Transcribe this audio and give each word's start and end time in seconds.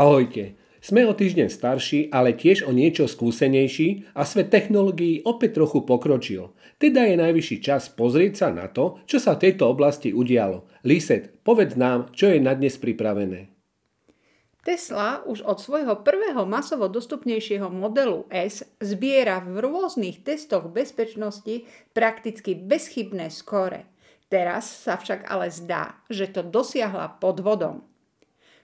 Ahojte. 0.00 0.56
Sme 0.80 1.04
o 1.04 1.12
týždeň 1.12 1.52
starší, 1.52 2.08
ale 2.08 2.32
tiež 2.32 2.64
o 2.64 2.72
niečo 2.72 3.04
skúsenejší 3.04 4.16
a 4.16 4.24
svet 4.24 4.48
technológií 4.48 5.20
opäť 5.28 5.60
trochu 5.60 5.84
pokročil. 5.84 6.56
Teda 6.80 7.04
je 7.04 7.20
najvyšší 7.20 7.60
čas 7.60 7.92
pozrieť 7.92 8.32
sa 8.32 8.48
na 8.48 8.64
to, 8.72 8.96
čo 9.04 9.20
sa 9.20 9.36
v 9.36 9.44
tejto 9.44 9.68
oblasti 9.68 10.16
udialo. 10.16 10.64
Liset, 10.88 11.44
povedz 11.44 11.76
nám, 11.76 12.08
čo 12.16 12.32
je 12.32 12.40
na 12.40 12.56
dnes 12.56 12.80
pripravené. 12.80 13.52
Tesla 14.64 15.20
už 15.28 15.44
od 15.44 15.60
svojho 15.60 16.00
prvého 16.00 16.48
masovo 16.48 16.88
dostupnejšieho 16.88 17.68
modelu 17.68 18.24
S 18.32 18.64
zbiera 18.80 19.44
v 19.44 19.60
rôznych 19.60 20.24
testoch 20.24 20.72
bezpečnosti 20.72 21.68
prakticky 21.92 22.56
bezchybné 22.56 23.28
skóre. 23.28 23.84
Teraz 24.32 24.64
sa 24.64 24.96
však 24.96 25.28
ale 25.28 25.52
zdá, 25.52 26.00
že 26.08 26.24
to 26.32 26.40
dosiahla 26.40 27.20
pod 27.20 27.44
vodom. 27.44 27.89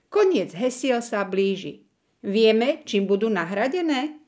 Koniec 0.06 0.54
hesiel 0.54 1.02
sa 1.02 1.26
blíži. 1.26 1.86
Vieme, 2.22 2.82
čím 2.86 3.06
budú 3.10 3.26
nahradené? 3.30 4.22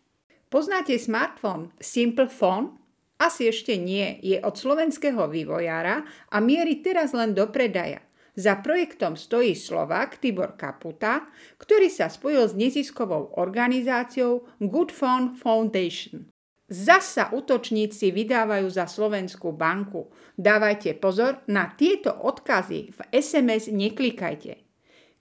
Poznáte 0.49 0.95
smartfón 0.99 1.75
Simple 1.79 2.31
Phone? 2.31 2.79
Asi 3.19 3.51
ešte 3.51 3.75
nie, 3.75 4.23
je 4.23 4.39
od 4.39 4.55
slovenského 4.55 5.27
vývojára 5.27 6.07
a 6.31 6.37
mieri 6.39 6.79
teraz 6.79 7.11
len 7.11 7.35
do 7.35 7.51
predaja. 7.51 7.99
Za 8.39 8.63
projektom 8.63 9.19
stojí 9.19 9.59
Slovák 9.59 10.23
Tibor 10.23 10.55
Kaputa, 10.55 11.27
ktorý 11.59 11.91
sa 11.91 12.07
spojil 12.07 12.47
s 12.47 12.55
neziskovou 12.55 13.35
organizáciou 13.35 14.47
Good 14.63 14.95
Phone 14.95 15.35
Foundation. 15.35 16.31
Zasa 16.71 17.35
útočníci 17.35 18.15
vydávajú 18.15 18.71
za 18.71 18.87
Slovenskú 18.87 19.51
banku. 19.57 20.15
Dávajte 20.39 20.95
pozor, 21.03 21.43
na 21.51 21.75
tieto 21.75 22.15
odkazy 22.15 22.95
v 22.95 22.99
SMS 23.11 23.73
neklikajte. 23.75 24.68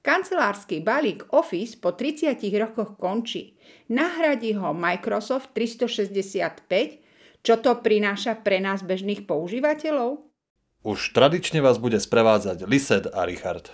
Kancelársky 0.06 0.80
balík 0.80 1.28
Office 1.34 1.76
po 1.76 1.92
30 1.92 2.40
rokoch 2.62 2.95
končí. 2.95 3.58
Nahradí 3.90 4.56
ho 4.56 4.72
Microsoft 4.72 5.52
365. 5.52 7.03
Čo 7.44 7.53
to 7.64 7.80
prináša 7.80 8.40
pre 8.40 8.59
nás 8.59 8.84
bežných 8.84 9.23
používateľov? 9.23 10.28
Už 10.88 11.12
tradične 11.12 11.59
vás 11.59 11.81
bude 11.81 12.00
sprevádzať 12.00 12.64
Lised 12.68 13.12
a 13.12 13.28
Richard. 13.28 13.72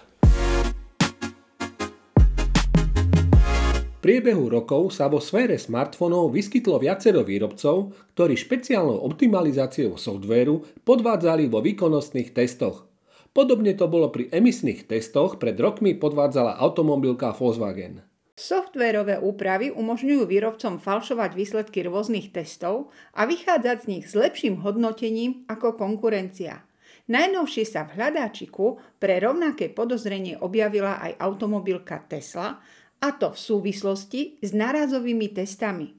V 3.84 4.12
priebehu 4.12 4.52
rokov 4.52 4.92
sa 4.92 5.08
vo 5.08 5.24
sfére 5.24 5.56
smartfónov 5.56 6.28
vyskytlo 6.36 6.76
viacero 6.76 7.24
výrobcov, 7.24 7.96
ktorí 8.16 8.36
špeciálnou 8.36 9.00
optimalizáciou 9.08 9.96
softvéru 9.96 10.84
podvádzali 10.84 11.48
vo 11.48 11.64
výkonnostných 11.64 12.36
testoch. 12.36 12.92
Podobne 13.34 13.73
to 13.73 13.89
bolo 13.89 14.14
pri 14.14 14.30
emisných 14.30 14.86
testoch, 14.86 15.42
pred 15.42 15.58
rokmi 15.58 15.98
podvádzala 15.98 16.62
automobilka 16.62 17.34
Volkswagen. 17.34 18.06
Softwérové 18.34 19.17
úpravy 19.22 19.73
umožňujú 19.73 20.26
výrobcom 20.26 20.78
falšovať 20.78 21.38
výsledky 21.38 21.86
rôznych 21.86 22.30
testov 22.30 22.94
a 23.14 23.26
vychádzať 23.26 23.78
z 23.81 23.89
nich 23.89 24.06
s 24.06 24.14
lepším 24.14 24.61
hodnotením 24.61 25.45
ako 25.50 25.78
konkurencia. 25.78 26.66
Najnovšie 27.09 27.66
sa 27.66 27.89
v 27.89 27.98
hľadáčiku 27.98 28.78
pre 29.02 29.17
rovnaké 29.17 29.70
podozrenie 29.73 30.38
objavila 30.38 31.02
aj 31.02 31.17
automobilka 31.17 32.06
Tesla, 32.06 32.61
a 33.04 33.08
to 33.17 33.34
v 33.34 33.39
súvislosti 33.39 34.22
s 34.39 34.56
nárazovými 34.56 35.34
testami. 35.36 35.92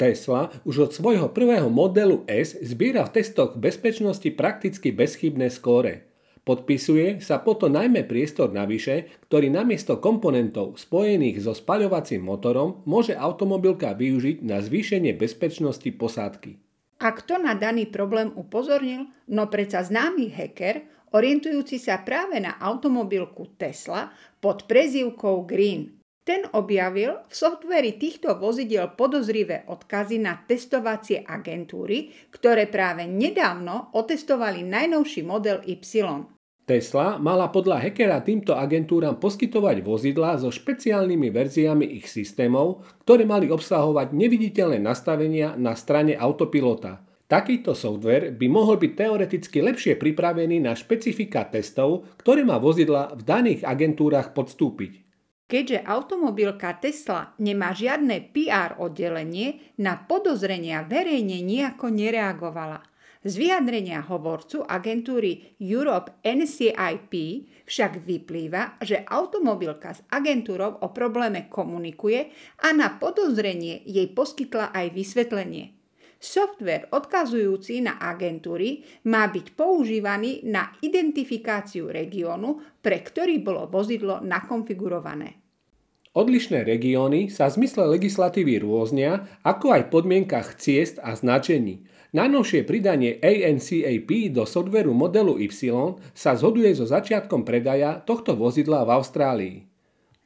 Tesla 0.00 0.48
už 0.64 0.88
od 0.88 0.90
svojho 0.96 1.28
prvého 1.28 1.68
modelu 1.68 2.24
S 2.24 2.56
zbiera 2.56 3.04
v 3.04 3.20
testoch 3.20 3.58
bezpečnosti 3.58 4.28
prakticky 4.32 4.94
bezchybné 4.94 5.52
skóre. 5.52 6.09
Podpisuje 6.40 7.20
sa 7.20 7.36
potom 7.44 7.76
najmä 7.76 8.08
priestor 8.08 8.48
navyše, 8.48 9.12
ktorý 9.28 9.52
namiesto 9.52 10.00
komponentov 10.00 10.80
spojených 10.80 11.44
so 11.44 11.52
spaľovacím 11.52 12.24
motorom 12.24 12.80
môže 12.88 13.12
automobilka 13.12 13.92
využiť 13.92 14.40
na 14.40 14.64
zvýšenie 14.64 15.12
bezpečnosti 15.20 15.86
posádky. 15.92 16.56
A 17.00 17.12
kto 17.12 17.40
na 17.40 17.56
daný 17.56 17.88
problém 17.88 18.32
upozornil? 18.32 19.08
No 19.28 19.52
predsa 19.52 19.84
známy 19.84 20.32
hacker, 20.32 20.84
orientujúci 21.12 21.76
sa 21.76 22.00
práve 22.00 22.40
na 22.40 22.56
automobilku 22.56 23.56
Tesla 23.60 24.12
pod 24.40 24.64
prezývkou 24.64 25.44
Green. 25.44 25.99
Ten 26.30 26.46
objavil 26.54 27.26
v 27.26 27.34
softveri 27.34 27.98
týchto 27.98 28.38
vozidiel 28.38 28.94
podozrivé 28.94 29.66
odkazy 29.66 30.22
na 30.22 30.38
testovacie 30.38 31.26
agentúry, 31.26 32.14
ktoré 32.30 32.70
práve 32.70 33.02
nedávno 33.02 33.90
otestovali 33.98 34.62
najnovší 34.62 35.26
model 35.26 35.58
Y. 35.66 35.82
Tesla 36.70 37.18
mala 37.18 37.50
podľa 37.50 37.82
hackera 37.82 38.22
týmto 38.22 38.54
agentúram 38.54 39.18
poskytovať 39.18 39.82
vozidlá 39.82 40.38
so 40.38 40.54
špeciálnymi 40.54 41.34
verziami 41.34 41.98
ich 41.98 42.06
systémov, 42.06 42.86
ktoré 43.02 43.26
mali 43.26 43.50
obsahovať 43.50 44.14
neviditeľné 44.14 44.78
nastavenia 44.78 45.58
na 45.58 45.74
strane 45.74 46.14
autopilota. 46.14 47.02
Takýto 47.26 47.74
software 47.74 48.30
by 48.30 48.46
mohol 48.46 48.78
byť 48.78 48.92
teoreticky 48.94 49.66
lepšie 49.66 49.98
pripravený 49.98 50.62
na 50.62 50.78
špecifika 50.78 51.50
testov, 51.50 52.06
ktoré 52.22 52.46
má 52.46 52.62
vozidla 52.62 53.18
v 53.18 53.26
daných 53.26 53.66
agentúrach 53.66 54.30
podstúpiť. 54.30 55.09
Keďže 55.50 55.82
automobilka 55.82 56.78
Tesla 56.78 57.34
nemá 57.42 57.74
žiadne 57.74 58.30
PR 58.30 58.78
oddelenie, 58.78 59.74
na 59.82 59.98
podozrenia 59.98 60.86
verejne 60.86 61.42
nejako 61.42 61.90
nereagovala. 61.90 62.86
Z 63.26 63.34
vyjadrenia 63.34 63.98
hovorcu 64.06 64.62
agentúry 64.62 65.58
Europe 65.58 66.22
NCIP 66.22 67.12
však 67.66 67.98
vyplýva, 67.98 68.78
že 68.78 69.02
automobilka 69.02 69.90
s 69.90 70.06
agentúrou 70.06 70.86
o 70.86 70.94
probléme 70.94 71.50
komunikuje 71.50 72.30
a 72.62 72.70
na 72.70 72.94
podozrenie 72.94 73.82
jej 73.90 74.06
poskytla 74.06 74.70
aj 74.70 74.86
vysvetlenie. 74.94 75.74
Software 76.20 76.94
odkazujúci 76.94 77.82
na 77.82 77.98
agentúry 77.98 78.86
má 79.08 79.26
byť 79.26 79.56
používaný 79.56 80.46
na 80.46 80.68
identifikáciu 80.78 81.90
regiónu, 81.90 82.60
pre 82.78 83.02
ktorý 83.02 83.40
bolo 83.42 83.66
vozidlo 83.66 84.20
nakonfigurované. 84.20 85.39
Odlišné 86.10 86.66
regióny 86.66 87.30
sa 87.30 87.46
v 87.46 87.62
zmysle 87.62 87.86
legislatívy 87.86 88.58
rôznia, 88.58 89.30
ako 89.46 89.78
aj 89.78 89.94
podmienkach 89.94 90.58
ciest 90.58 90.98
a 90.98 91.14
značení. 91.14 91.86
Najnovšie 92.10 92.66
pridanie 92.66 93.22
ANCAP 93.22 94.34
do 94.34 94.42
softveru 94.42 94.90
modelu 94.90 95.38
Y 95.38 95.54
sa 96.10 96.34
zhoduje 96.34 96.74
so 96.74 96.82
začiatkom 96.82 97.46
predaja 97.46 98.02
tohto 98.02 98.34
vozidla 98.34 98.82
v 98.82 98.90
Austrálii. 98.90 99.56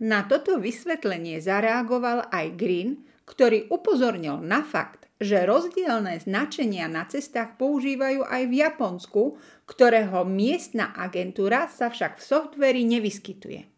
Na 0.01 0.25
toto 0.25 0.57
vysvetlenie 0.57 1.45
zareagoval 1.45 2.33
aj 2.33 2.47
Green, 2.57 3.05
ktorý 3.29 3.69
upozornil 3.69 4.41
na 4.41 4.65
fakt, 4.65 5.05
že 5.21 5.45
rozdielne 5.45 6.17
značenia 6.17 6.89
na 6.89 7.05
cestách 7.05 7.61
používajú 7.61 8.25
aj 8.25 8.43
v 8.49 8.55
Japonsku, 8.57 9.23
ktorého 9.69 10.25
miestna 10.25 10.97
agentúra 10.97 11.69
sa 11.69 11.93
však 11.93 12.17
v 12.17 12.25
softveri 12.25 12.89
nevyskytuje. 12.89 13.74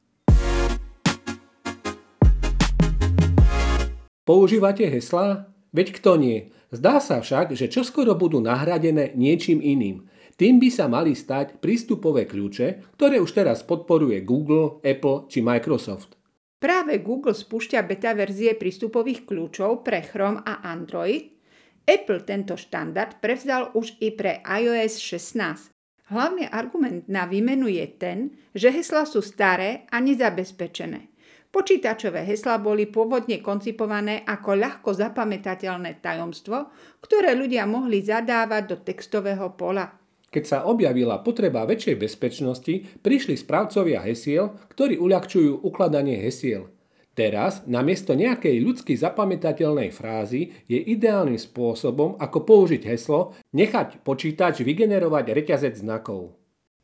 Používate 4.26 4.90
heslá? 4.90 5.54
Veď 5.70 6.02
kto 6.02 6.18
nie? 6.18 6.50
Zdá 6.74 6.98
sa 6.98 7.22
však, 7.22 7.54
že 7.54 7.70
čoskoro 7.70 8.18
budú 8.18 8.42
nahradené 8.42 9.14
niečím 9.14 9.62
iným. 9.62 10.10
Tým 10.34 10.58
by 10.58 10.68
sa 10.68 10.90
mali 10.90 11.14
stať 11.14 11.62
prístupové 11.62 12.26
kľúče, 12.26 12.98
ktoré 12.98 13.22
už 13.22 13.30
teraz 13.30 13.62
podporuje 13.62 14.26
Google, 14.26 14.82
Apple 14.82 15.30
či 15.30 15.46
Microsoft. 15.46 16.18
Práve 16.58 16.98
Google 17.06 17.38
spúšťa 17.38 17.86
beta 17.86 18.18
verzie 18.18 18.58
prístupových 18.58 19.30
kľúčov 19.30 19.86
pre 19.86 20.02
Chrome 20.02 20.42
a 20.42 20.58
Android. 20.66 21.38
Apple 21.86 22.26
tento 22.26 22.58
štandard 22.58 23.22
prevzal 23.22 23.70
už 23.78 23.94
i 24.02 24.10
pre 24.10 24.42
iOS 24.42 24.98
16. 24.98 25.70
Hlavný 26.10 26.50
argument 26.50 27.06
na 27.06 27.30
výmenu 27.30 27.70
je 27.70 27.86
ten, 27.94 28.18
že 28.58 28.74
hesla 28.74 29.06
sú 29.06 29.22
staré 29.22 29.86
a 29.86 30.02
nezabezpečené. 30.02 31.14
Počítačové 31.50 32.26
heslá 32.26 32.60
boli 32.60 32.84
pôvodne 32.90 33.40
koncipované 33.40 34.22
ako 34.26 34.50
ľahko 34.60 34.90
zapamätateľné 34.92 36.04
tajomstvo, 36.04 36.68
ktoré 37.00 37.32
ľudia 37.32 37.64
mohli 37.64 38.04
zadávať 38.04 38.62
do 38.68 38.76
textového 38.82 39.54
pola. 39.56 39.88
Keď 40.26 40.44
sa 40.44 40.58
objavila 40.68 41.22
potreba 41.24 41.64
väčšej 41.64 41.96
bezpečnosti, 41.96 42.74
prišli 43.00 43.40
správcovia 43.40 44.04
hesiel, 44.04 44.52
ktorí 44.74 45.00
uľahčujú 45.00 45.64
ukladanie 45.64 46.20
hesiel. 46.20 46.68
Teraz, 47.16 47.64
namiesto 47.64 48.12
nejakej 48.12 48.60
ľudsky 48.60 48.92
zapamätateľnej 48.92 49.88
frázy, 49.88 50.52
je 50.68 50.76
ideálnym 50.76 51.40
spôsobom, 51.40 52.20
ako 52.20 52.44
použiť 52.44 52.84
heslo, 52.84 53.32
nechať 53.56 54.04
počítač 54.04 54.60
vygenerovať 54.60 55.32
reťazec 55.32 55.80
znakov. 55.80 56.36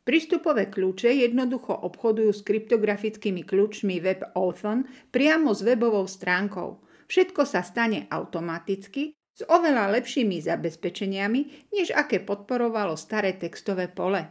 Prístupové 0.03 0.67
kľúče 0.67 1.15
jednoducho 1.15 1.71
obchodujú 1.71 2.35
s 2.35 2.43
kryptografickými 2.43 3.47
kľúčmi 3.47 4.03
WebAuthn 4.03 4.83
priamo 5.15 5.55
s 5.55 5.63
webovou 5.63 6.03
stránkou. 6.03 6.83
Všetko 7.07 7.47
sa 7.47 7.63
stane 7.63 8.11
automaticky 8.11 9.15
s 9.31 9.41
oveľa 9.47 9.95
lepšími 9.95 10.43
zabezpečeniami, 10.43 11.71
než 11.71 11.95
aké 11.95 12.19
podporovalo 12.19 12.99
staré 12.99 13.39
textové 13.39 13.87
pole. 13.87 14.27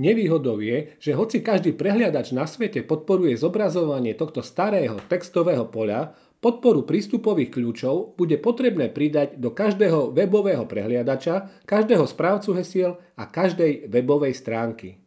Nevýhodou 0.00 0.64
je, 0.64 0.96
že 0.96 1.12
hoci 1.12 1.44
každý 1.44 1.76
prehliadač 1.76 2.32
na 2.32 2.48
svete 2.48 2.80
podporuje 2.80 3.36
zobrazovanie 3.36 4.16
tohto 4.16 4.40
starého 4.40 4.96
textového 5.12 5.68
poľa, 5.68 6.16
podporu 6.40 6.88
prístupových 6.88 7.52
kľúčov 7.52 8.16
bude 8.16 8.40
potrebné 8.40 8.88
pridať 8.88 9.36
do 9.36 9.52
každého 9.52 10.16
webového 10.16 10.64
prehliadača, 10.64 11.52
každého 11.68 12.08
správcu 12.08 12.56
hesiel 12.56 12.96
a 13.20 13.28
každej 13.28 13.92
webovej 13.92 14.32
stránky. 14.32 14.99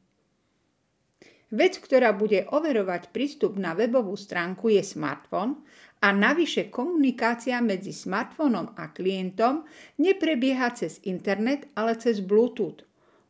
Vec, 1.53 1.77
ktorá 1.77 2.17
bude 2.17 2.49
overovať 2.49 3.13
prístup 3.13 3.61
na 3.61 3.77
webovú 3.77 4.17
stránku 4.17 4.73
je 4.73 4.81
smartfón 4.81 5.61
a 6.01 6.09
navyše 6.09 6.73
komunikácia 6.73 7.61
medzi 7.61 7.93
smartfónom 7.93 8.73
a 8.73 8.89
klientom 8.89 9.61
neprebieha 10.01 10.73
cez 10.73 10.97
internet, 11.05 11.69
ale 11.77 11.93
cez 12.01 12.25
Bluetooth. 12.25 12.81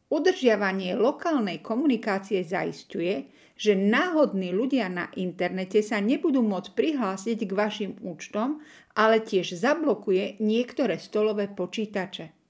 Udržiavanie 0.08 0.96
lokálnej 0.96 1.60
komunikácie 1.60 2.48
zaistuje, 2.48 3.28
že 3.60 3.76
náhodní 3.76 4.56
ľudia 4.56 4.88
na 4.88 5.12
internete 5.20 5.84
sa 5.84 6.00
nebudú 6.00 6.40
môcť 6.48 6.72
prihlásiť 6.80 7.40
k 7.44 7.52
vašim 7.52 7.92
účtom, 8.08 8.64
ale 8.96 9.20
tiež 9.20 9.60
zablokuje 9.60 10.40
niektoré 10.40 10.96
stolové 10.96 11.52
počítače. 11.52 12.43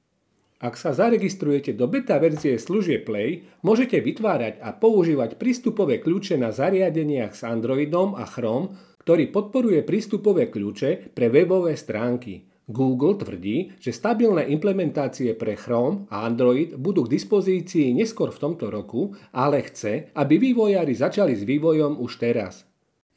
Ak 0.63 0.79
sa 0.79 0.95
zaregistrujete 0.95 1.75
do 1.75 1.91
beta 1.91 2.15
verzie 2.23 2.55
služie 2.55 3.03
Play, 3.03 3.43
môžete 3.67 3.99
vytvárať 3.99 4.63
a 4.63 4.71
používať 4.71 5.35
prístupové 5.35 5.99
kľúče 5.99 6.39
na 6.39 6.55
zariadeniach 6.55 7.35
s 7.35 7.43
Androidom 7.43 8.15
a 8.15 8.23
Chrome, 8.23 8.71
ktorý 9.03 9.27
podporuje 9.27 9.83
prístupové 9.83 10.47
kľúče 10.47 11.11
pre 11.11 11.27
webové 11.27 11.75
stránky– 11.75 12.39
Google 12.63 13.19
tvrdí, 13.19 13.75
že 13.75 13.91
stabilné 13.91 14.47
implementácie 14.47 15.35
pre 15.35 15.59
Chrome 15.59 16.07
a 16.07 16.23
Android 16.23 16.79
budú 16.79 17.03
k 17.03 17.19
dispozícii 17.19 17.91
neskôr 17.91 18.31
v 18.31 18.39
tomto 18.39 18.71
roku, 18.71 19.11
ale 19.35 19.67
chce, 19.67 20.15
aby 20.15 20.39
vývojári 20.39 20.95
začali 20.95 21.35
s 21.35 21.43
vývojom 21.43 21.99
už 21.99 22.11
teraz. 22.23 22.63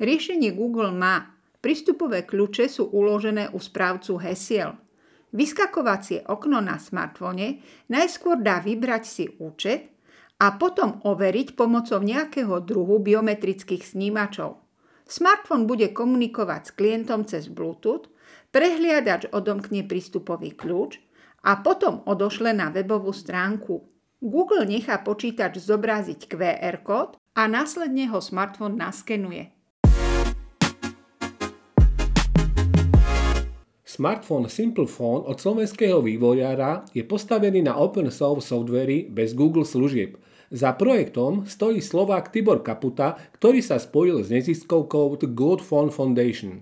Riešenie 0.03 0.51
Google 0.51 0.91
má. 0.91 1.39
Prístupové 1.63 2.27
kľúče 2.27 2.67
sú 2.67 2.91
uložené 2.91 3.55
u 3.55 3.59
správcu 3.63 4.19
hesiel. 4.19 4.75
Vyskakovacie 5.35 6.27
okno 6.27 6.63
na 6.63 6.79
smartfóne 6.79 7.63
najskôr 7.91 8.39
dá 8.39 8.63
vybrať 8.63 9.05
si 9.07 9.25
účet 9.43 9.91
a 10.39 10.55
potom 10.55 11.03
overiť 11.03 11.57
pomocou 11.59 11.99
nejakého 12.05 12.61
druhu 12.63 13.03
biometrických 13.03 13.83
snímačov. 13.83 14.63
Smartfón 15.07 15.71
bude 15.71 15.91
komunikovať 15.95 16.63
s 16.67 16.75
klientom 16.75 17.23
cez 17.27 17.47
Bluetooth 17.47 18.11
Prehliadač 18.57 19.29
odomkne 19.37 19.85
prístupový 19.85 20.57
kľúč 20.57 20.97
a 21.45 21.61
potom 21.61 22.01
odošle 22.09 22.57
na 22.57 22.73
webovú 22.73 23.13
stránku. 23.13 23.85
Google 24.25 24.65
nechá 24.65 24.97
počítač 25.05 25.61
zobraziť 25.61 26.25
QR 26.25 26.81
kód 26.81 27.21
a 27.37 27.43
následne 27.47 28.09
ho 28.09 28.19
smartfón 28.25 28.81
naskenuje. 28.81 29.53
Smartfón 33.97 34.45
Simple 34.53 34.85
Phone 34.85 35.25
od 35.25 35.41
slovenského 35.41 36.05
vývojára 36.05 36.85
je 36.93 37.01
postavený 37.01 37.65
na 37.65 37.81
open 37.81 38.13
source 38.13 38.53
softvery 38.53 39.09
bez 39.09 39.33
Google 39.33 39.65
služieb. 39.65 40.21
Za 40.53 40.77
projektom 40.77 41.49
stojí 41.49 41.81
Slovák 41.81 42.29
Tibor 42.29 42.61
Kaputa, 42.61 43.17
ktorý 43.41 43.65
sa 43.65 43.81
spojil 43.81 44.21
s 44.21 44.29
neziskovkou 44.29 45.17
The 45.17 45.33
Good 45.33 45.65
Phone 45.65 45.89
Foundation. 45.89 46.61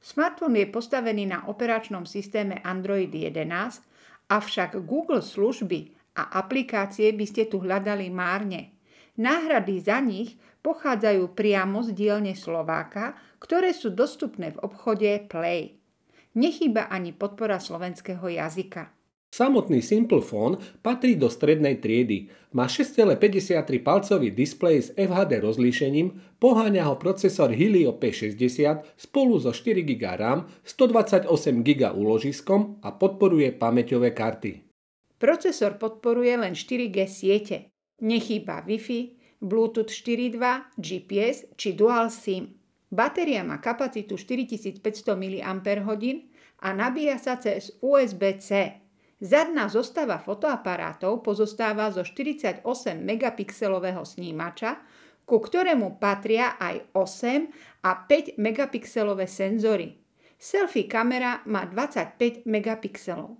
Smartfón 0.00 0.56
je 0.56 0.64
postavený 0.72 1.28
na 1.28 1.44
operačnom 1.52 2.08
systéme 2.08 2.64
Android 2.64 3.12
11, 3.12 4.32
avšak 4.32 4.80
Google 4.88 5.20
služby 5.20 5.92
a 6.16 6.32
aplikácie 6.32 7.12
by 7.12 7.28
ste 7.28 7.44
tu 7.52 7.60
hľadali 7.60 8.08
márne. 8.08 8.72
Náhrady 9.20 9.84
za 9.84 10.00
nich 10.00 10.40
pochádzajú 10.64 11.28
priamo 11.36 11.84
z 11.84 11.92
dielne 11.92 12.32
Slováka, 12.32 13.20
ktoré 13.36 13.76
sú 13.76 13.92
dostupné 13.92 14.56
v 14.56 14.64
obchode 14.64 15.28
Play. 15.28 15.77
Nechýba 16.34 16.92
ani 16.92 17.12
podpora 17.12 17.60
slovenského 17.60 18.28
jazyka. 18.28 18.98
Samotný 19.28 19.84
Simple 19.84 20.24
Phone 20.24 20.56
patrí 20.80 21.12
do 21.12 21.28
strednej 21.28 21.84
triedy. 21.84 22.32
Má 22.56 22.64
6,53 22.64 23.60
palcový 23.84 24.32
displej 24.32 24.76
s 24.82 24.88
FHD 24.96 25.44
rozlíšením, 25.44 26.40
poháňa 26.40 26.88
ho 26.88 26.96
procesor 26.96 27.52
Helio 27.52 27.92
P60 27.92 28.96
spolu 28.96 29.36
so 29.36 29.52
4 29.52 29.84
GB 29.84 30.02
RAM, 30.16 30.48
128 30.64 31.28
GB 31.60 31.92
úložiskom 31.92 32.80
a 32.80 32.88
podporuje 32.96 33.52
pamäťové 33.52 34.16
karty. 34.16 34.64
Procesor 35.20 35.76
podporuje 35.76 36.32
len 36.32 36.56
4G 36.56 36.96
siete. 37.04 37.68
Nechýba 38.00 38.64
Wi-Fi, 38.64 39.00
Bluetooth 39.44 39.92
4.2, 39.92 40.80
GPS 40.80 41.52
či 41.58 41.76
Dual 41.76 42.08
SIM. 42.08 42.57
Batéria 42.88 43.44
má 43.44 43.60
kapacitu 43.60 44.16
4500 44.16 44.80
mAh 45.12 45.44
a 46.58 46.68
nabíja 46.72 47.20
sa 47.20 47.36
cez 47.36 47.76
USB-C. 47.84 48.80
Zadná 49.18 49.68
zostava 49.68 50.16
fotoaparátov 50.22 51.20
pozostáva 51.20 51.90
zo 51.92 52.06
48 52.06 52.64
megapixelového 53.02 54.06
snímača, 54.06 54.80
ku 55.28 55.36
ktorému 55.42 56.00
patria 56.00 56.56
aj 56.56 56.88
8 56.96 57.84
a 57.84 57.90
5 58.08 58.40
megapixelové 58.40 59.28
senzory. 59.28 59.98
Selfie 60.38 60.88
kamera 60.88 61.44
má 61.44 61.66
25 61.66 62.48
megapixelov. 62.48 63.36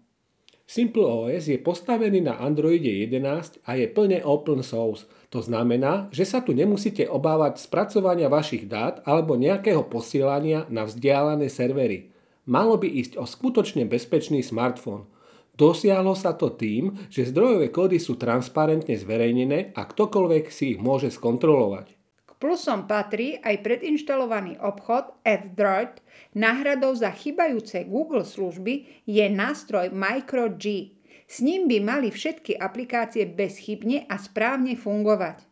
Simple 0.68 1.00
OS 1.00 1.48
je 1.48 1.56
postavený 1.56 2.20
na 2.20 2.36
Androide 2.36 2.92
11 3.08 3.64
a 3.64 3.80
je 3.80 3.88
plne 3.88 4.20
open 4.20 4.60
source. 4.60 5.08
To 5.28 5.44
znamená, 5.44 6.08
že 6.08 6.24
sa 6.24 6.40
tu 6.40 6.56
nemusíte 6.56 7.04
obávať 7.04 7.60
spracovania 7.60 8.32
vašich 8.32 8.64
dát 8.64 9.04
alebo 9.04 9.36
nejakého 9.36 9.84
posielania 9.84 10.64
na 10.72 10.88
vzdialené 10.88 11.52
servery. 11.52 12.12
Malo 12.48 12.80
by 12.80 12.88
ísť 12.88 13.20
o 13.20 13.28
skutočne 13.28 13.84
bezpečný 13.84 14.40
smartfón– 14.40 15.04
Dosiahlo 15.58 16.14
sa 16.14 16.38
to 16.38 16.54
tým, 16.54 16.94
že 17.10 17.34
zdrojové 17.34 17.74
kódy 17.74 17.98
sú 17.98 18.14
transparentne 18.14 18.94
zverejnené 18.94 19.74
a 19.74 19.82
ktokoľvek 19.82 20.54
si 20.54 20.64
ich 20.70 20.78
môže 20.78 21.10
skontrolovať. 21.10 21.98
K 21.98 22.30
plusom 22.38 22.86
patrí 22.86 23.42
aj 23.42 23.66
predinštalovaný 23.66 24.62
obchod 24.62 25.18
F-Droid. 25.26 25.98
Náhradou 26.38 26.94
za 26.94 27.10
chybajúce 27.10 27.90
Google 27.90 28.22
služby 28.22 29.02
je 29.02 29.26
nástroj 29.26 29.90
MicroG. 29.90 30.94
S 31.28 31.44
ním 31.44 31.68
by 31.68 31.84
mali 31.84 32.08
všetky 32.08 32.56
aplikácie 32.56 33.28
bezchybne 33.28 34.08
a 34.08 34.16
správne 34.16 34.80
fungovať. 34.80 35.44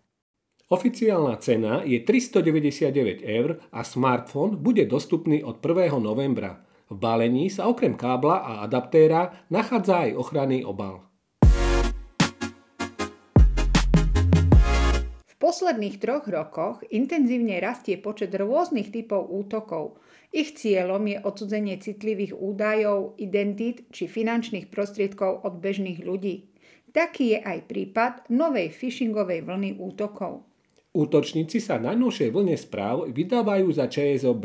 Oficiálna 0.73 1.37
cena 1.37 1.85
je 1.85 2.01
399 2.01 3.21
eur 3.21 3.61
a 3.77 3.85
smartfón 3.85 4.57
bude 4.57 4.89
dostupný 4.89 5.45
od 5.45 5.61
1. 5.61 6.01
novembra. 6.01 6.65
V 6.89 6.97
balení 6.97 7.53
sa 7.53 7.69
okrem 7.69 7.93
kábla 7.93 8.41
a 8.41 8.53
adaptéra 8.65 9.45
nachádza 9.53 10.09
aj 10.09 10.17
ochranný 10.17 10.65
obal. 10.65 11.05
V 15.29 15.35
posledných 15.37 16.01
troch 16.01 16.25
rokoch 16.25 16.89
intenzívne 16.89 17.61
rastie 17.61 18.01
počet 18.01 18.33
rôznych 18.33 18.89
typov 18.89 19.29
útokov. 19.29 20.01
Ich 20.37 20.53
cieľom 20.53 21.01
je 21.09 21.17
odsudzenie 21.17 21.81
citlivých 21.81 22.37
údajov, 22.37 23.17
identít 23.17 23.89
či 23.89 24.05
finančných 24.05 24.69
prostriedkov 24.69 25.49
od 25.49 25.65
bežných 25.65 26.05
ľudí. 26.05 26.53
Taký 26.93 27.33
je 27.33 27.39
aj 27.41 27.59
prípad 27.65 28.13
novej 28.29 28.69
phishingovej 28.69 29.49
vlny 29.49 29.81
útokov. 29.81 30.45
Útočníci 30.93 31.57
sa 31.57 31.81
na 31.81 31.97
najnovšej 31.97 32.29
vlne 32.29 32.57
správ 32.57 33.09
vydávajú 33.09 33.69
za 33.73 33.89
ČSOB, 33.89 34.45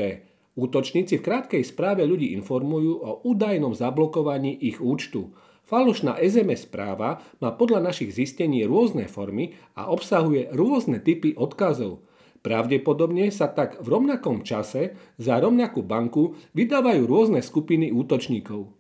Útočníci 0.51 1.15
v 1.15 1.23
krátkej 1.23 1.63
správe 1.63 2.03
ľudí 2.03 2.35
informujú 2.35 2.99
o 2.99 3.11
údajnom 3.23 3.71
zablokovaní 3.71 4.51
ich 4.59 4.83
účtu. 4.83 5.31
Falošná 5.63 6.19
SMS 6.19 6.67
správa 6.67 7.23
má 7.39 7.55
podľa 7.55 7.79
našich 7.79 8.11
zistení 8.11 8.67
rôzne 8.67 9.07
formy 9.07 9.55
a 9.79 9.87
obsahuje 9.87 10.51
rôzne 10.51 10.99
typy 10.99 11.31
odkazov. 11.39 12.03
Pravdepodobne 12.41 13.29
sa 13.29 13.53
tak 13.53 13.77
v 13.77 13.87
rovnakom 13.87 14.41
čase 14.41 14.97
za 15.21 15.37
rovnakú 15.37 15.85
banku 15.85 16.33
vydávajú 16.57 17.05
rôzne 17.05 17.41
skupiny 17.45 17.93
útočníkov. 17.93 18.73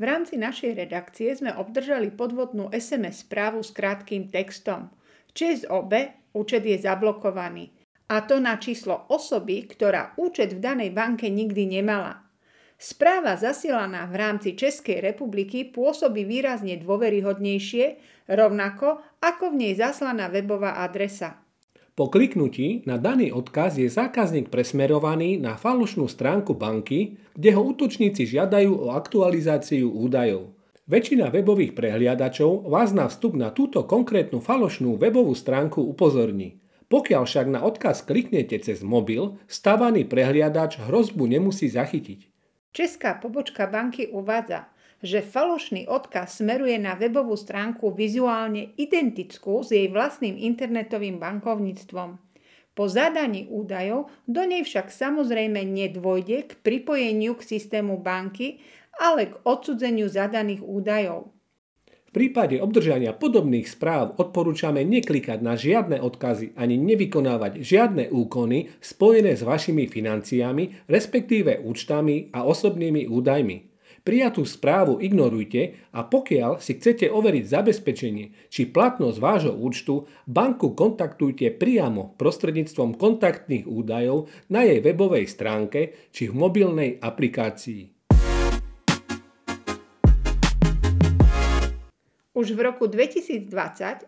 V 0.00 0.02
rámci 0.08 0.40
našej 0.40 0.80
redakcie 0.80 1.28
sme 1.36 1.52
obdržali 1.52 2.08
podvodnú 2.08 2.72
SMS 2.72 3.28
správu 3.28 3.60
s 3.60 3.68
krátkým 3.76 4.32
textom. 4.32 4.88
ČSOB 5.36 5.92
účet 6.32 6.64
je 6.64 6.80
zablokovaný 6.80 7.68
a 8.08 8.24
to 8.24 8.40
na 8.40 8.56
číslo 8.56 9.06
osoby, 9.12 9.68
ktorá 9.68 10.16
účet 10.16 10.56
v 10.56 10.64
danej 10.64 10.90
banke 10.96 11.28
nikdy 11.28 11.68
nemala. 11.68 12.24
Správa 12.80 13.36
zasielaná 13.36 14.08
v 14.08 14.16
rámci 14.16 14.56
Českej 14.56 15.04
republiky 15.04 15.68
pôsobí 15.68 16.24
výrazne 16.24 16.80
dôveryhodnejšie, 16.80 18.00
rovnako 18.24 19.04
ako 19.20 19.52
v 19.52 19.58
nej 19.68 19.72
zaslaná 19.76 20.32
webová 20.32 20.80
adresa. 20.80 21.44
Po 22.00 22.08
kliknutí 22.08 22.80
na 22.88 22.96
daný 22.96 23.28
odkaz 23.28 23.76
je 23.76 23.84
zákazník 23.84 24.48
presmerovaný 24.48 25.36
na 25.36 25.60
falošnú 25.60 26.08
stránku 26.08 26.56
banky, 26.56 27.20
kde 27.36 27.52
ho 27.52 27.60
útočníci 27.60 28.24
žiadajú 28.24 28.72
o 28.72 28.96
aktualizáciu 28.96 29.92
údajov. 29.92 30.56
Väčšina 30.88 31.28
webových 31.28 31.76
prehliadačov 31.76 32.72
vás 32.72 32.96
na 32.96 33.04
vstup 33.04 33.36
na 33.36 33.52
túto 33.52 33.84
konkrétnu 33.84 34.40
falošnú 34.40 34.96
webovú 34.96 35.36
stránku 35.36 35.84
upozorní. 35.92 36.64
Pokiaľ 36.88 37.22
však 37.28 37.46
na 37.52 37.60
odkaz 37.68 38.00
kliknete 38.08 38.56
cez 38.64 38.80
mobil, 38.80 39.36
stávaný 39.44 40.08
prehliadač 40.08 40.80
hrozbu 40.80 41.28
nemusí 41.28 41.68
zachytiť. 41.68 42.32
Česká 42.72 43.20
pobočka 43.20 43.68
banky 43.68 44.08
uvádza, 44.08 44.69
že 45.00 45.24
falošný 45.24 45.88
odkaz 45.88 46.44
smeruje 46.44 46.76
na 46.76 46.96
webovú 46.96 47.36
stránku 47.36 47.92
vizuálne 47.92 48.76
identickú 48.76 49.64
s 49.64 49.72
jej 49.72 49.88
vlastným 49.88 50.36
internetovým 50.36 51.16
bankovníctvom. 51.16 52.20
Po 52.70 52.84
zadaní 52.86 53.50
údajov 53.50 54.08
do 54.24 54.46
nej 54.46 54.64
však 54.64 54.88
samozrejme 54.88 55.64
nedôjde 55.66 56.48
k 56.48 56.52
pripojeniu 56.62 57.36
k 57.36 57.42
systému 57.44 57.98
banky 58.00 58.62
ale 59.00 59.32
k 59.32 59.34
odsudzeniu 59.48 60.12
zadaných 60.12 60.60
údajov. 60.60 61.32
V 62.10 62.18
prípade 62.18 62.58
obdržania 62.58 63.14
podobných 63.14 63.70
správ 63.70 64.18
odporúčame 64.18 64.82
neklikať 64.82 65.38
na 65.46 65.54
žiadne 65.54 66.02
odkazy 66.02 66.58
ani 66.58 66.74
nevykonávať 66.74 67.62
žiadne 67.62 68.04
úkony 68.10 68.74
spojené 68.82 69.38
s 69.38 69.46
vašimi 69.46 69.86
financiami, 69.86 70.90
respektíve 70.90 71.62
účtami 71.62 72.34
a 72.34 72.42
osobnými 72.42 73.06
údajmi. 73.06 73.69
Prijatú 74.00 74.48
správu 74.48 74.96
ignorujte 74.96 75.76
a 75.92 76.08
pokiaľ 76.08 76.56
si 76.56 76.80
chcete 76.80 77.12
overiť 77.12 77.44
zabezpečenie 77.44 78.48
či 78.48 78.72
platnosť 78.72 79.18
vášho 79.20 79.52
účtu, 79.52 80.08
banku 80.24 80.72
kontaktujte 80.72 81.52
priamo 81.52 82.16
prostredníctvom 82.16 82.96
kontaktných 82.96 83.68
údajov 83.68 84.32
na 84.48 84.64
jej 84.64 84.80
webovej 84.80 85.28
stránke 85.28 86.08
či 86.16 86.32
v 86.32 86.34
mobilnej 86.34 86.90
aplikácii. 86.96 87.92
Už 92.32 92.56
v 92.56 92.60
roku 92.64 92.88
2020 92.88 93.52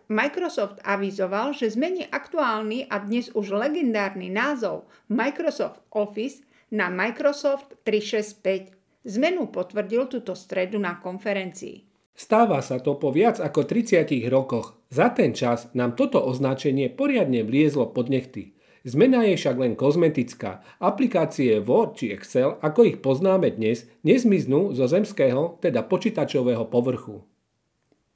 Microsoft 0.08 0.80
avizoval, 0.88 1.52
že 1.52 1.68
zmení 1.68 2.08
aktuálny 2.08 2.88
a 2.88 2.96
dnes 2.96 3.28
už 3.36 3.52
legendárny 3.52 4.32
názov 4.32 4.88
Microsoft 5.12 5.84
Office 5.92 6.40
na 6.72 6.88
Microsoft 6.88 7.76
365. 7.84 8.81
Zmenu 9.02 9.50
potvrdil 9.50 10.06
túto 10.06 10.38
stredu 10.38 10.78
na 10.78 10.94
konferencii. 11.02 11.90
Stáva 12.14 12.62
sa 12.62 12.78
to 12.78 12.94
po 12.94 13.10
viac 13.10 13.42
ako 13.42 13.66
30 13.66 14.06
rokoch. 14.30 14.78
Za 14.94 15.10
ten 15.10 15.34
čas 15.34 15.66
nám 15.74 15.98
toto 15.98 16.22
označenie 16.22 16.86
poriadne 16.92 17.42
vliezlo 17.42 17.90
pod 17.90 18.12
nechty. 18.12 18.54
Zmena 18.82 19.22
je 19.26 19.38
však 19.38 19.56
len 19.58 19.74
kozmetická. 19.78 20.62
Aplikácie 20.82 21.62
Word 21.62 21.98
či 21.98 22.10
Excel, 22.14 22.58
ako 22.62 22.82
ich 22.82 22.98
poznáme 22.98 23.54
dnes, 23.54 23.86
nezmiznú 24.02 24.74
zo 24.74 24.90
zemského, 24.90 25.58
teda 25.62 25.86
počítačového 25.86 26.66
povrchu. 26.66 27.22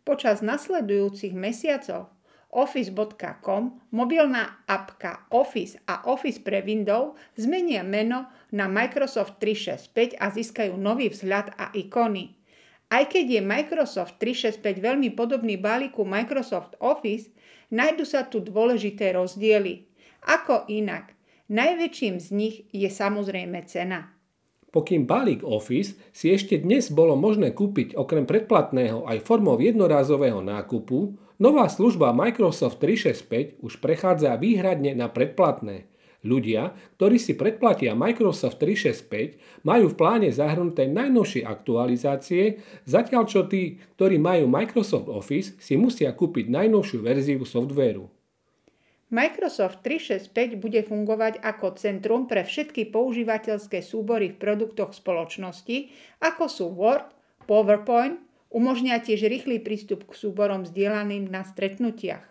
Počas 0.06 0.42
nasledujúcich 0.42 1.34
mesiacov 1.34 2.15
Office.com, 2.56 3.92
mobilná 3.92 4.64
apka 4.64 5.28
Office 5.28 5.76
a 5.84 6.08
Office 6.08 6.40
pre 6.40 6.64
Windows 6.64 7.12
zmenia 7.36 7.84
meno 7.84 8.32
na 8.48 8.64
Microsoft 8.64 9.36
365 9.44 10.16
a 10.16 10.32
získajú 10.32 10.72
nový 10.80 11.12
vzhľad 11.12 11.52
a 11.60 11.68
ikony. 11.76 12.32
Aj 12.88 13.04
keď 13.04 13.38
je 13.38 13.42
Microsoft 13.44 14.16
365 14.16 14.80
veľmi 14.80 15.12
podobný 15.12 15.60
balíku 15.60 16.08
Microsoft 16.08 16.80
Office, 16.80 17.28
nájdu 17.68 18.08
sa 18.08 18.24
tu 18.24 18.40
dôležité 18.40 19.12
rozdiely. 19.12 19.84
Ako 20.24 20.64
inak? 20.72 21.12
Najväčším 21.52 22.16
z 22.18 22.28
nich 22.32 22.56
je 22.72 22.88
samozrejme 22.88 23.68
cena. 23.68 24.16
Pokým 24.72 25.04
balík 25.04 25.44
Office 25.44 25.96
si 26.10 26.32
ešte 26.32 26.58
dnes 26.60 26.88
bolo 26.88 27.14
možné 27.20 27.52
kúpiť 27.52 27.94
okrem 27.96 28.24
predplatného 28.24 29.04
aj 29.06 29.24
formou 29.24 29.60
jednorázového 29.60 30.42
nákupu, 30.42 31.25
nová 31.36 31.68
služba 31.68 32.12
Microsoft 32.16 32.80
365 32.80 33.60
už 33.60 33.80
prechádza 33.80 34.36
výhradne 34.36 34.96
na 34.96 35.08
predplatné. 35.08 35.88
Ľudia, 36.26 36.74
ktorí 36.98 37.22
si 37.22 37.38
predplatia 37.38 37.94
Microsoft 37.94 38.58
365, 38.58 39.62
majú 39.62 39.94
v 39.94 39.98
pláne 39.98 40.28
zahrnuté 40.34 40.90
najnovšie 40.90 41.46
aktualizácie, 41.46 42.58
zatiaľ 42.82 43.30
čo 43.30 43.46
tí, 43.46 43.78
ktorí 43.94 44.18
majú 44.18 44.50
Microsoft 44.50 45.06
Office, 45.06 45.54
si 45.62 45.78
musia 45.78 46.10
kúpiť 46.10 46.50
najnovšiu 46.50 46.98
verziu 46.98 47.46
softvéru. 47.46 48.10
Microsoft 49.06 49.86
365 49.86 50.58
bude 50.58 50.82
fungovať 50.82 51.38
ako 51.38 51.78
centrum 51.78 52.26
pre 52.26 52.42
všetky 52.42 52.90
používateľské 52.90 53.78
súbory 53.78 54.34
v 54.34 54.40
produktoch 54.42 54.90
spoločnosti, 54.90 55.94
ako 56.18 56.44
sú 56.50 56.74
Word, 56.74 57.06
PowerPoint, 57.46 58.18
umožňa 58.56 59.04
tiež 59.04 59.28
rýchly 59.28 59.60
prístup 59.60 60.08
k 60.08 60.16
súborom 60.16 60.64
zdieľaným 60.64 61.28
na 61.28 61.44
stretnutiach. 61.44 62.24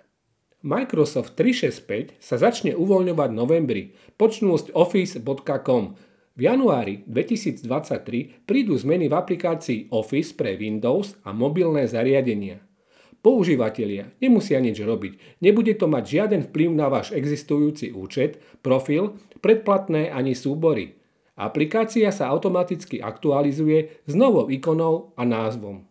Microsoft 0.66 1.38
365 1.38 2.18
sa 2.18 2.42
začne 2.42 2.74
uvoľňovať 2.74 3.30
v 3.30 3.38
novembri, 3.38 3.84
počnúť 4.18 4.74
office.com. 4.74 5.94
V 6.36 6.42
januári 6.42 7.06
2023 7.06 8.50
prídu 8.50 8.74
zmeny 8.74 9.06
v 9.06 9.14
aplikácii 9.14 9.94
Office 9.94 10.34
pre 10.34 10.58
Windows 10.58 11.14
a 11.22 11.30
mobilné 11.32 11.86
zariadenia. 11.86 12.66
Používatelia 13.22 14.10
nemusia 14.18 14.58
nič 14.58 14.82
robiť. 14.82 15.42
Nebude 15.46 15.78
to 15.78 15.86
mať 15.86 16.04
žiaden 16.06 16.42
vplyv 16.50 16.70
na 16.74 16.90
váš 16.90 17.14
existujúci 17.14 17.94
účet, 17.94 18.42
profil, 18.66 19.22
predplatné 19.46 20.10
ani 20.10 20.34
súbory. 20.34 20.98
Aplikácia 21.38 22.10
sa 22.10 22.34
automaticky 22.34 22.98
aktualizuje 23.06 24.02
s 24.10 24.14
novou 24.18 24.50
ikonou 24.50 25.14
a 25.14 25.26
názvom. 25.30 25.86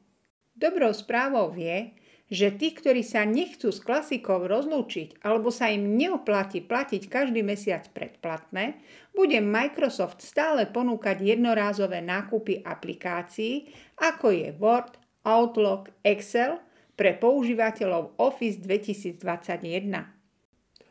Dobrou 0.65 0.97
správou 0.97 1.53
je, 1.53 1.93
že 2.33 2.49
tí, 2.57 2.73
ktorí 2.73 3.05
sa 3.05 3.29
nechcú 3.29 3.69
s 3.69 3.85
klasikou 3.85 4.49
rozlúčiť 4.49 5.21
alebo 5.21 5.53
sa 5.53 5.69
im 5.69 5.93
neoplatí 6.01 6.65
platiť 6.65 7.13
každý 7.13 7.45
mesiac 7.45 7.85
predplatné, 7.93 8.81
bude 9.13 9.45
Microsoft 9.45 10.25
stále 10.25 10.65
ponúkať 10.65 11.21
jednorázové 11.21 12.01
nákupy 12.01 12.65
aplikácií, 12.65 13.69
ako 14.01 14.33
je 14.33 14.49
Word, 14.57 14.97
Outlook, 15.29 15.93
Excel– 16.01 16.57
pre 16.95 17.19
používateľov 17.19 18.15
Office 18.23 18.63
2021. 18.63 20.14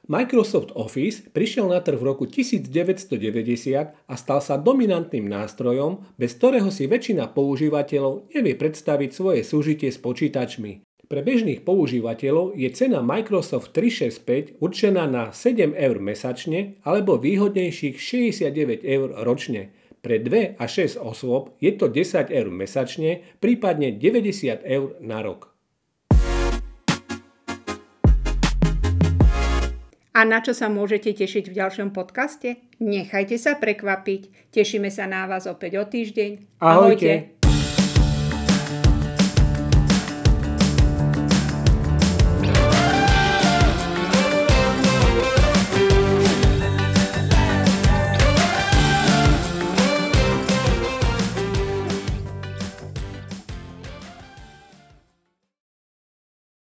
Microsoft 0.04 0.76
Office 0.76 1.24
prišiel 1.32 1.72
na 1.72 1.80
trh 1.80 1.96
v 1.96 2.04
roku 2.04 2.28
1990 2.28 3.08
a 3.96 4.16
stal 4.20 4.44
sa 4.44 4.60
dominantným 4.60 5.24
nástrojom, 5.24 6.04
bez 6.20 6.36
ktorého 6.36 6.68
si 6.68 6.92
väčšina 6.92 7.32
používateľov 7.32 8.28
nevie 8.36 8.52
predstaviť 8.60 9.10
svoje 9.16 9.48
súžitie 9.48 9.88
s 9.88 10.04
počítačmi. 10.04 10.84
Pre 11.08 11.22
bežných 11.24 11.64
používateľov 11.64 12.52
je 12.52 12.68
cena 12.76 13.00
Microsoft 13.00 13.72
365 13.72 14.60
určená 14.60 15.08
na 15.08 15.32
7 15.32 15.72
eur 15.72 15.98
mesačne 16.04 16.84
alebo 16.84 17.16
výhodnejších 17.16 17.96
69 17.96 18.84
eur 18.84 19.08
ročne. 19.24 19.72
Pre 20.04 20.20
2 20.20 20.60
a 20.60 20.66
6 20.68 21.00
osôb 21.00 21.56
je 21.64 21.72
to 21.80 21.88
10 21.88 22.28
eur 22.28 22.50
mesačne, 22.52 23.24
prípadne 23.40 23.96
90 23.96 24.68
eur 24.68 25.00
na 25.00 25.24
rok. 25.24 25.53
A 30.24 30.26
na 30.26 30.40
čo 30.40 30.56
sa 30.56 30.72
môžete 30.72 31.12
tešiť 31.20 31.52
v 31.52 31.58
ďalšom 31.60 31.92
podcaste? 31.92 32.56
Nechajte 32.80 33.36
sa 33.36 33.60
prekvapiť. 33.60 34.56
Tešíme 34.56 34.88
sa 34.88 35.04
na 35.04 35.28
vás 35.28 35.52
opäť 35.52 35.76
o 35.76 35.84
týždeň. 35.84 36.64
Ahojte. 36.64 37.12
Ahojte. 37.12 37.33